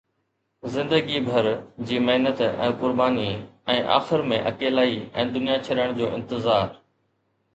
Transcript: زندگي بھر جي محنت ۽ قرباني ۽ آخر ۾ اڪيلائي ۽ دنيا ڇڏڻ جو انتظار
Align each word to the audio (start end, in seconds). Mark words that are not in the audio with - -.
زندگي 0.75 1.19
بھر 1.25 1.49
جي 1.89 1.97
محنت 2.05 2.41
۽ 2.45 2.71
قرباني 2.79 3.27
۽ 3.73 3.83
آخر 3.97 4.25
۾ 4.31 4.41
اڪيلائي 4.53 4.97
۽ 5.25 5.29
دنيا 5.37 5.59
ڇڏڻ 5.69 5.93
جو 6.01 6.09
انتظار 6.21 6.75